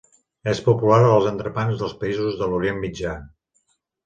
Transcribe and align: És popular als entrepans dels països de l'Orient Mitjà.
És 0.53 0.61
popular 0.67 0.97
als 1.09 1.27
entrepans 1.33 1.77
dels 1.83 1.93
països 2.05 2.41
de 2.41 2.49
l'Orient 2.55 2.81
Mitjà. 2.89 3.15